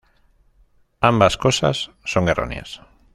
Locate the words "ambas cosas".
0.99-1.91